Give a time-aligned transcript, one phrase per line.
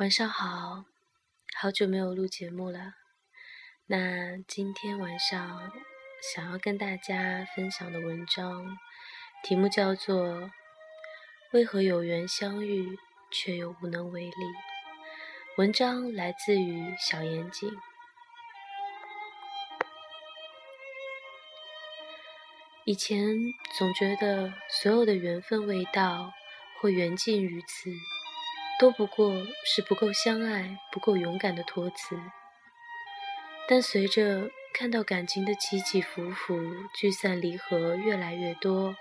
[0.00, 0.84] 晚上好，
[1.56, 2.94] 好久没有录节目了。
[3.86, 5.70] 那今天晚上
[6.32, 8.76] 想要跟大家分享的文章，
[9.44, 10.26] 题目叫做
[11.52, 12.98] 《为何有缘相遇，
[13.30, 14.30] 却又无能为力》。
[15.58, 17.70] 文章来自于小严谨。
[22.84, 23.36] 以前
[23.78, 24.52] 总觉得
[24.82, 26.32] 所有的缘分未到，
[26.80, 27.92] 或缘尽于此。
[28.84, 29.32] 都不过
[29.64, 32.20] 是不够相爱、不够勇敢的托词。
[33.66, 36.60] 但随着看到感情的起起伏伏、
[36.92, 38.94] 聚散离合越来越多，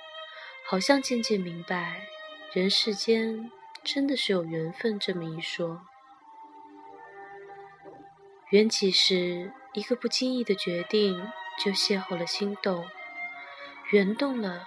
[0.69, 2.07] 好像渐渐明白，
[2.53, 3.51] 人世间
[3.83, 5.81] 真的是有缘分这么一说。
[8.51, 11.29] 缘起时，一个不经意的决定
[11.61, 12.85] 就邂逅了心动；
[13.91, 14.65] 缘动了，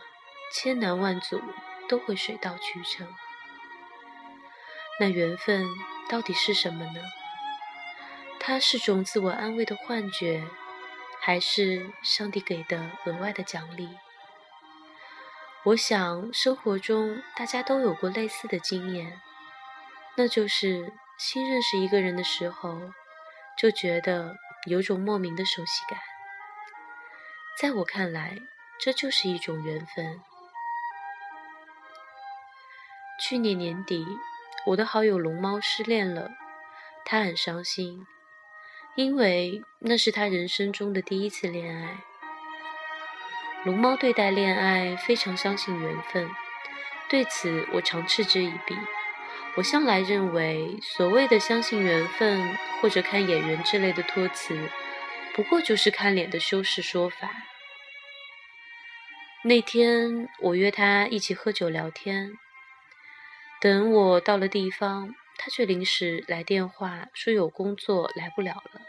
[0.53, 1.41] 千难万阻
[1.89, 3.09] 都会水到渠成。
[4.99, 5.67] 那缘分
[6.09, 7.01] 到底是什么呢？
[8.41, 10.43] 它是种自我安慰的幻觉，
[11.21, 13.91] 还是上帝给的额外的奖励？
[15.65, 19.21] 我想生活中大家都有过类似的经验，
[20.15, 22.81] 那就是新认识一个人的时候，
[23.59, 24.37] 就觉得
[24.67, 25.99] 有种莫名的熟悉感。
[27.61, 28.39] 在我看来，
[28.81, 30.23] 这就是一种缘分。
[33.21, 34.07] 去年年底。
[34.67, 36.33] 我的好友龙猫失恋了，
[37.05, 38.05] 他很伤心，
[38.97, 41.99] 因为那是他人生中的第一次恋爱。
[43.65, 46.29] 龙猫对待恋爱非常相信缘分，
[47.09, 48.77] 对此我常嗤之以鼻。
[49.55, 54.69] 我向来认为，所谓的相信缘分或者看眼缘之类的托词，
[55.33, 57.31] 不过就是看脸的修饰说法。
[59.45, 62.33] 那天我约他一起喝酒聊天。
[63.59, 68.83] 等我到了地方，他却临时来电话说有工作来不了了。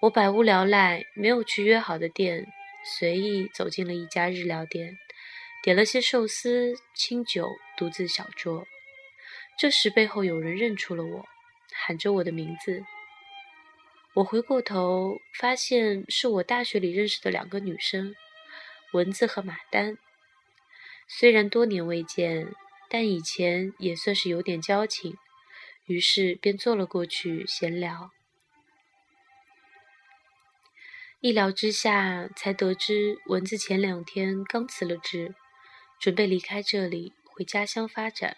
[0.00, 2.46] 我百无聊赖，没有去约好的店，
[2.84, 4.98] 随意走进了一家日料店，
[5.62, 7.48] 点了些寿司、清酒，
[7.78, 8.66] 独自小酌。
[9.58, 11.24] 这时背后有人认出了我，
[11.72, 12.84] 喊着我的名字。
[14.12, 18.14] 我回过头，发现是我大学里认识的两个女生，
[18.92, 19.96] 蚊子和马丹。
[21.08, 22.52] 虽然多年未见。
[22.96, 25.16] 但以前也算是有点交情，
[25.86, 28.12] 于是便坐了过去闲聊。
[31.18, 35.34] 一聊之下，才得知蚊子前两天刚辞了职，
[35.98, 38.36] 准备离开这里回家乡发展。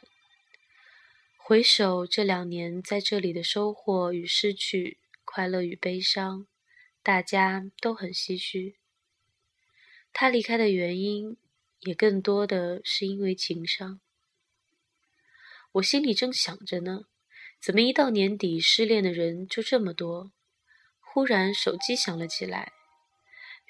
[1.37, 4.97] 回首这两年在这里的收获与失去，
[5.27, 6.47] 快乐与悲伤，
[7.03, 8.79] 大家都很唏嘘。
[10.15, 11.37] 他离开的原因，
[11.81, 14.01] 也更多的是因为情伤。
[15.77, 17.03] 我心里正想着呢，
[17.61, 20.33] 怎么一到年底失恋的人就这么多？
[21.01, 22.73] 忽然手机响了起来，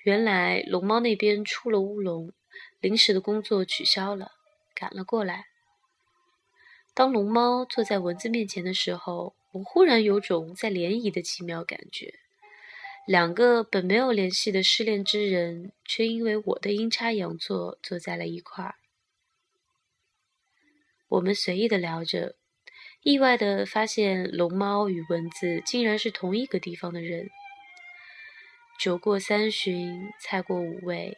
[0.04, 2.32] 原来龙猫那边出了乌龙，
[2.80, 4.30] 临时的工作取消了，
[4.72, 5.46] 赶了过来。
[6.94, 12.14] 当龙猫坐在蚊子面前的时候，我忽然有种在联谊的奇妙感觉，
[13.08, 18.76] 两个本没有联系的失恋之人，却因为我的阴差阳错坐在了一块儿。
[21.16, 22.36] 我们随意的聊着，
[23.00, 27.30] 意外的发现龙猫与蚊子竟然是同一个地方的人。
[28.78, 31.16] 酒过三巡，菜过五味，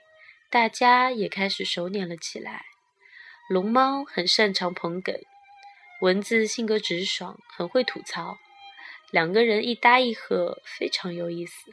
[0.50, 2.62] 大家也开始熟稔了起来。
[3.50, 5.22] 龙猫很擅长捧哏，
[6.00, 8.38] 蚊子性格直爽，很会吐槽，
[9.10, 11.72] 两个人一搭一和，非常有意思。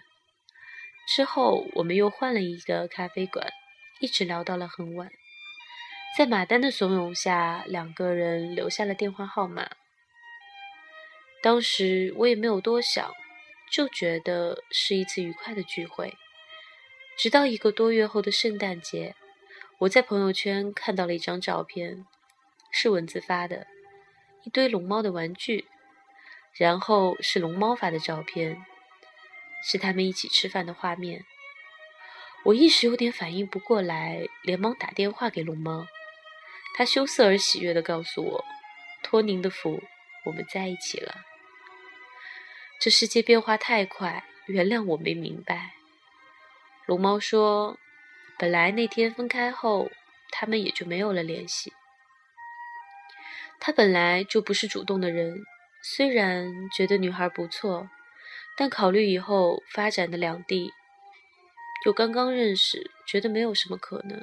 [1.15, 3.53] 之后我们又换了一个咖啡馆，
[3.99, 5.11] 一直聊到了很晚。
[6.17, 9.69] 在马丹的怂恿下，两个人留下了电话号码。
[11.43, 13.11] 当时我也没有多想，
[13.69, 16.15] 就觉得是一次愉快的聚会。
[17.17, 19.13] 直到一个多月后的圣诞节，
[19.79, 22.05] 我在朋友圈看到了一张照片，
[22.71, 23.67] 是蚊子发的，
[24.45, 25.65] 一堆龙猫的玩具。
[26.53, 28.65] 然后是龙猫发的照片，
[29.61, 31.25] 是他们一起吃饭的画面。
[32.45, 35.85] 我一时有点反应不过来，连忙打电话给龙猫。
[36.77, 38.43] 他羞涩而喜悦地告诉我
[39.01, 39.81] ：“托您的福，
[40.25, 41.15] 我们在一起了。”
[42.81, 45.71] 这世界变化太快，原谅我没明白。
[46.85, 47.79] 龙猫说
[48.37, 49.89] ：“本来那天分开后，
[50.31, 51.71] 他们也就没有了联系。
[53.61, 55.45] 他本来就不是主动的人，
[55.81, 57.89] 虽然觉得女孩不错，
[58.57, 60.73] 但考虑以后发展的两地，
[61.85, 64.21] 又刚刚认识，觉得没有什么可能。”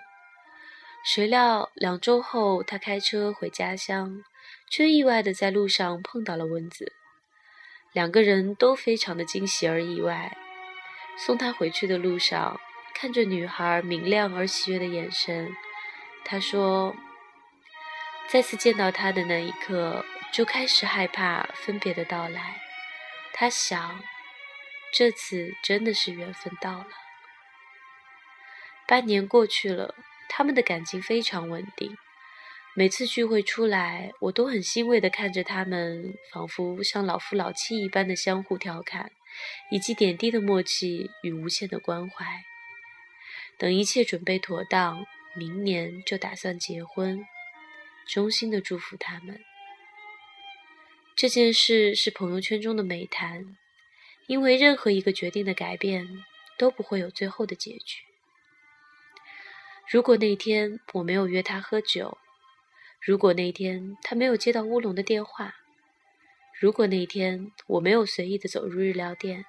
[1.04, 4.22] 谁料两周后，他开车回家乡，
[4.70, 6.92] 却意外的在路上碰到了蚊子。
[7.92, 10.36] 两个人都非常的惊喜而意外。
[11.18, 12.58] 送他回去的路上，
[12.94, 15.54] 看着女孩明亮而喜悦的眼神，
[16.24, 16.94] 他说
[18.28, 22.62] ：“再次见到她的那一刻，就开始害怕分别的到来。
[23.34, 24.00] 他想，
[24.94, 26.86] 这次真的是缘分到了。”
[28.88, 29.94] 半年过去了，
[30.34, 31.94] 他们的感情非常稳定。
[32.74, 39.12] 每次聚会出来，我都很欣慰地看着他们，仿佛像老夫老妻一般的相互调侃，
[39.70, 42.24] 以及点滴的默契与无限的关怀。
[43.58, 45.04] 等一切准备妥当，
[45.36, 47.26] 明年就打算结婚，
[48.08, 49.38] 衷心的祝福他们。
[51.14, 53.54] 这件事是朋友圈中的美谈，
[54.26, 56.08] 因为任何一个决定的改变
[56.56, 58.11] 都不会有最后的结局。
[59.90, 62.16] 如果那天我没有约他喝酒，
[63.00, 65.54] 如果那天他没有接到乌龙的电话，
[66.58, 69.44] 如果那天我没有随意的走入日料店，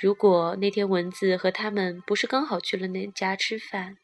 [0.00, 3.96] 如果那天蚊子和他们不是刚好去了那家吃饭，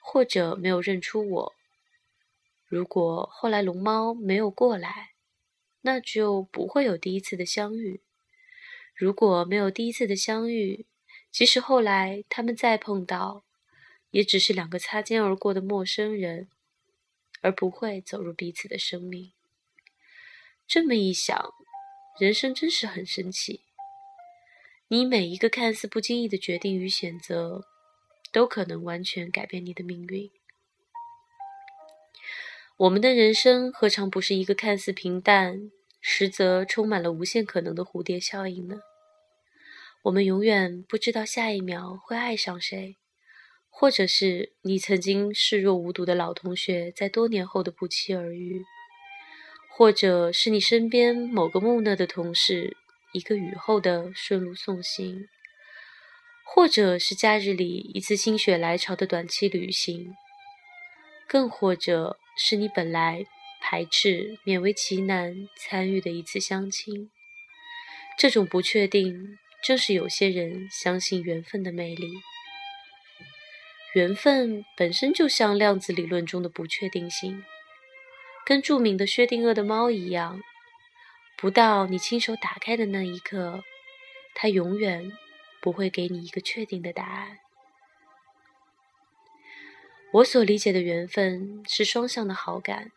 [0.00, 1.54] 或者没有认出我，
[2.68, 5.10] 如果后来龙猫没有过来，
[5.82, 8.02] 那就不会有第一次的相遇。
[8.94, 10.86] 如果没有第一次的相遇，
[11.30, 13.44] 即使后来他们再碰到，
[14.16, 16.48] 也只是两个擦肩而过的陌生人。
[17.42, 19.32] 而不会走入彼此的生命。
[20.66, 21.52] 这么一想，
[22.18, 23.60] 人生真是很神奇。
[24.88, 27.66] 你每一个看似不经意的决定与选择，
[28.32, 30.30] 都可能完全改变你的命运。
[32.78, 35.70] 我们的人生何尝不是一个看似平淡，
[36.00, 38.80] 实则充满了无限可能的蝴蝶效应呢？
[40.04, 42.96] 我们永远不知道下一秒会爱上谁。
[43.78, 48.62] 或者是你曾经视若无睹的老同学，在多年后的不期而遇；
[49.76, 52.74] 或者是你身边某个木讷的同事，
[53.12, 55.28] 一个雨后的顺路送行；
[56.42, 60.14] 或者是假日里一次心血来潮的短期旅行；
[61.28, 63.26] 更或者是你本来
[63.60, 67.10] 排斥、勉为其难参与的一次相亲。
[68.18, 72.14] 这种不确定，正是有些人相信缘分的魅力。
[73.96, 77.42] 缘分本身就像量子理论中的不确定性，
[78.44, 80.42] 跟著名的薛定谔的猫一样，
[81.38, 83.64] 不到你亲手打开的那一刻，
[84.34, 85.10] 它永远
[85.62, 87.38] 不会给你一个确定的答案。
[90.12, 92.92] 我所理解的缘分是双向的好感。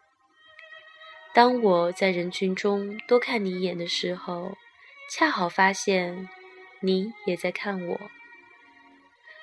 [1.34, 4.58] 当我在人群中多看你一眼的时候，
[5.10, 6.28] 恰好发现
[6.82, 8.12] 你也在看我。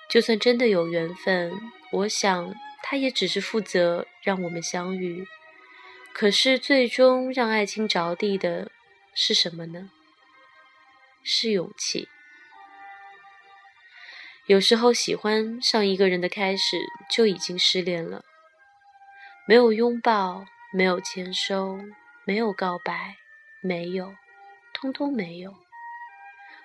[0.09, 1.53] 就算真的有缘分，
[1.91, 5.27] 我想他也只是负责让我们相遇。
[6.15, 8.71] 可是最终让爱情着地的
[9.15, 9.91] 是什么呢？
[11.23, 12.09] 是勇气。
[14.47, 16.79] 有时候喜欢上一个人的开始
[17.11, 18.25] 就已经失恋了，
[19.47, 21.81] 没有拥抱，没有签收，
[22.25, 23.17] 没有告白，
[23.61, 24.15] 没有，
[24.73, 25.53] 通通没有。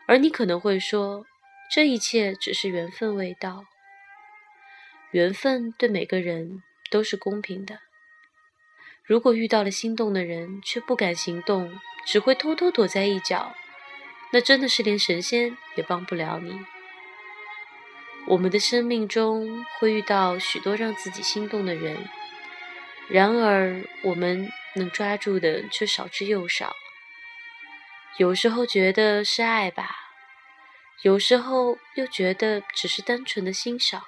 [0.06, 1.26] 而你可能会说。
[1.74, 3.64] 这一切只是缘分未到，
[5.12, 7.80] 缘分对每个人都是公平的。
[9.06, 13.56] 如果遇到了心动的人却不敢行动，只会偷偷躲在一角，
[14.34, 16.60] 那真的是连神仙也帮不了你。
[18.28, 22.06] 我们的生命中会遇到许多让自己心动的人，
[23.08, 26.76] 然而我们能抓住的却少之又少。
[28.18, 30.01] 有时候觉得是爱吧。
[31.04, 34.04] 有时候又觉得只是单纯的欣赏。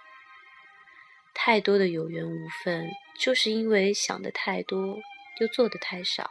[1.34, 2.88] 太多的有缘无分，
[3.20, 5.00] 就是因为想的太多，
[5.40, 6.30] 又做的太少。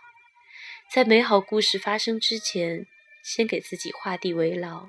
[0.88, 2.87] 在美好故事发生之前，
[3.25, 4.87] 先给自己画地为牢，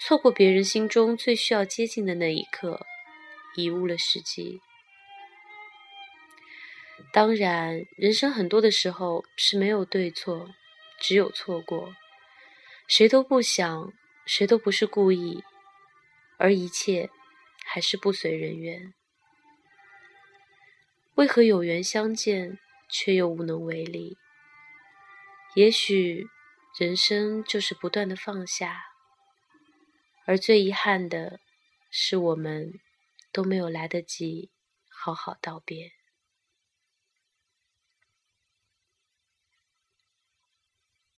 [0.00, 2.86] 错过别人心中最需要接近的那一刻，
[3.54, 4.60] 贻误了时机。
[7.12, 10.48] 当然，人生很多的时候是没有对错，
[10.98, 11.94] 只有错过。
[12.88, 13.92] 谁都不想。
[14.32, 15.42] 谁都不是故意，
[16.38, 17.10] 而一切
[17.64, 18.94] 还是不随人愿。
[21.16, 24.16] 为何有缘相见，却又无能为力？
[25.56, 26.28] 也许
[26.78, 28.84] 人生就是不断的放下，
[30.26, 31.40] 而最遗憾的
[31.90, 32.78] 是，我们
[33.32, 34.52] 都没有来得及
[34.88, 35.90] 好好道别。